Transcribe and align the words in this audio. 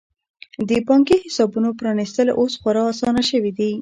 د 0.69 0.71
بانکي 0.87 1.17
حسابونو 1.25 1.69
پرانیستل 1.79 2.27
اوس 2.39 2.53
خورا 2.61 2.83
اسانه 2.93 3.23
شوي 3.29 3.51
دي. 3.57 3.69